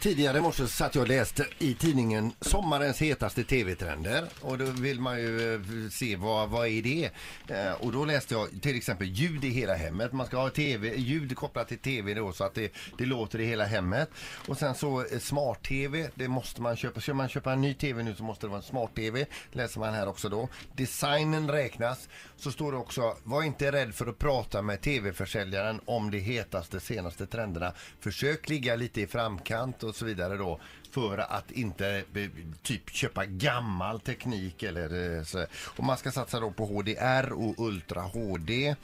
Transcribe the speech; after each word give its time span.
Tidigare 0.00 0.38
i 0.38 0.40
morse 0.40 0.66
satt 0.66 0.94
jag 0.94 1.02
och 1.02 1.08
läste 1.08 1.46
i 1.58 1.74
tidningen 1.74 2.32
sommarens 2.40 2.98
hetaste 2.98 3.44
tv-trender 3.44 4.24
och 4.40 4.58
då 4.58 4.64
vill 4.64 5.00
man 5.00 5.18
ju 5.18 5.54
eh, 5.54 5.60
se 5.90 6.16
vad, 6.16 6.50
vad 6.50 6.68
är 6.68 6.82
det? 6.82 7.10
Eh, 7.48 7.72
och 7.72 7.92
då 7.92 8.04
läste 8.04 8.34
jag 8.34 8.62
till 8.62 8.76
exempel 8.76 9.06
ljud 9.06 9.44
i 9.44 9.48
hela 9.48 9.74
hemmet. 9.74 10.12
Man 10.12 10.26
ska 10.26 10.36
ha 10.36 10.50
TV, 10.50 10.96
ljud 10.96 11.36
kopplat 11.36 11.68
till 11.68 11.78
tv 11.78 12.14
då 12.14 12.32
så 12.32 12.44
att 12.44 12.54
det, 12.54 12.72
det 12.98 13.06
låter 13.06 13.40
i 13.40 13.46
hela 13.46 13.64
hemmet. 13.64 14.10
Och 14.48 14.58
sen 14.58 14.74
så 14.74 15.00
eh, 15.00 15.18
smart-tv, 15.18 16.10
det 16.14 16.28
måste 16.28 16.62
man 16.62 16.76
köpa. 16.76 17.00
Ska 17.00 17.14
man 17.14 17.28
köpa 17.28 17.52
en 17.52 17.60
ny 17.60 17.74
tv 17.74 18.02
nu 18.02 18.14
så 18.14 18.22
måste 18.22 18.46
det 18.46 18.50
vara 18.50 18.60
en 18.60 18.66
smart-tv. 18.66 19.26
Läser 19.52 19.80
man 19.80 19.94
här 19.94 20.08
också 20.08 20.28
då. 20.28 20.48
Designen 20.74 21.50
räknas. 21.50 22.08
Så 22.36 22.50
står 22.50 22.72
det 22.72 22.78
också, 22.78 23.16
var 23.22 23.42
inte 23.42 23.72
rädd 23.72 23.94
för 23.94 24.06
att 24.06 24.18
prata 24.18 24.62
med 24.62 24.80
tv-försäljaren 24.80 25.80
om 25.84 26.10
de 26.10 26.18
hetaste 26.18 26.80
senaste 26.80 27.26
trenderna. 27.26 27.72
Försök 28.00 28.48
ligga 28.48 28.76
lite 28.76 29.00
i 29.00 29.06
framkant 29.06 29.82
och 29.86 29.96
så 29.96 30.04
vidare 30.04 30.36
då 30.36 30.60
för 30.90 31.18
att 31.18 31.50
inte 31.50 32.04
typ 32.62 32.90
köpa 32.90 33.24
gammal 33.26 34.00
teknik 34.00 34.62
eller 34.62 35.16
eh, 35.18 35.22
så. 35.24 35.46
Och 35.76 35.84
man 35.84 35.96
ska 35.96 36.12
satsa 36.12 36.40
då 36.40 36.50
på 36.50 36.66
HDR 36.66 37.32
och 37.32 37.54
Ultra 37.66 38.00
HD. 38.00 38.74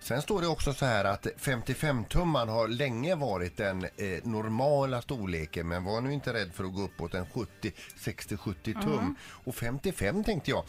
Sen 0.00 0.22
står 0.22 0.40
det 0.40 0.46
också 0.46 0.72
så 0.74 0.84
här 0.86 1.04
att 1.04 1.26
55-tumman 1.26 2.48
har 2.48 2.68
länge 2.68 3.14
varit 3.14 3.56
den 3.56 3.84
eh, 3.84 3.90
normala 4.24 5.02
storleken 5.02 5.68
men 5.68 5.84
var 5.84 6.00
nu 6.00 6.12
inte 6.12 6.32
rädd 6.32 6.50
för 6.54 6.64
att 6.64 6.74
gå 6.74 6.82
uppåt 6.82 7.14
en 7.14 7.26
70, 7.26 7.72
60-70 7.98 8.82
tum. 8.82 9.16
Och 9.44 9.54
55 9.54 10.24
tänkte 10.24 10.50
jag. 10.50 10.64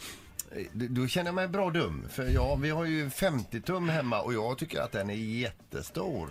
eh, 0.52 0.66
Då 0.72 1.06
känner 1.06 1.28
jag 1.28 1.34
mig 1.34 1.48
bra 1.48 1.70
dum. 1.70 2.08
För 2.10 2.28
ja, 2.28 2.54
vi 2.54 2.70
har 2.70 2.84
ju 2.84 3.10
50 3.10 3.60
tum 3.60 3.88
hemma 3.88 4.20
och 4.20 4.34
jag 4.34 4.58
tycker 4.58 4.80
att 4.80 4.92
den 4.92 5.10
är 5.10 5.14
jättestor. 5.14 6.30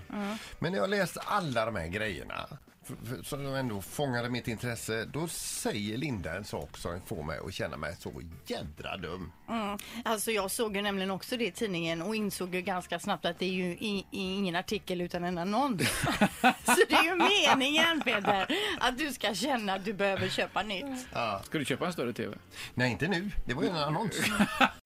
Men 0.60 0.72
när 0.72 0.80
jag 0.80 0.90
läst 0.90 1.18
alla 1.26 1.66
de 1.66 1.76
här 1.76 1.88
grejerna 1.88 2.48
som 3.24 3.56
ändå 3.56 3.82
fångade 3.82 4.30
mitt 4.30 4.48
intresse, 4.48 5.06
då 5.06 5.28
säger 5.28 5.98
Linda 5.98 6.38
en 6.38 6.46
sak 6.46 6.78
som 6.78 7.02
får 7.06 7.24
mig 7.24 7.40
att 7.46 7.54
känna 7.54 7.78
mig 7.78 7.96
så 8.00 8.22
jädra 8.46 8.98
dum. 8.98 9.32
Mm. 9.50 9.78
Alltså 10.06 10.32
jag 10.32 10.52
såg 10.52 10.76
ju 10.76 10.82
nämligen 10.82 11.12
också 11.12 11.38
det 11.38 11.46
i 11.46 11.52
tidningen 11.52 12.02
och 12.02 12.16
insåg 12.16 12.56
ju 12.56 12.62
ganska 12.62 13.00
snabbt 13.00 13.26
att 13.26 13.40
det 13.40 13.46
är 13.46 13.54
ju 13.54 13.66
i, 13.66 14.06
i 14.12 14.34
ingen 14.34 14.56
artikel 14.56 15.02
utan 15.02 15.24
en 15.24 15.38
annons. 15.38 15.82
Så 16.66 16.76
det 16.90 16.96
är 16.96 17.04
ju 17.04 17.16
meningen 17.16 18.02
Peter 18.02 18.48
att 18.80 18.98
du 18.98 19.14
ska 19.14 19.34
känna 19.34 19.74
att 19.74 19.86
du 19.86 19.94
behöver 19.94 20.30
köpa 20.30 20.64
nytt. 20.64 21.08
Ska 21.44 21.58
du 21.58 21.66
köpa 21.66 21.86
en 21.86 21.94
större 21.94 22.14
TV? 22.14 22.38
Nej, 22.74 22.92
inte 22.92 23.08
nu. 23.08 23.32
Det 23.46 23.54
var 23.54 23.64
ju 23.64 23.70
en 23.70 23.76
annons. 23.76 24.22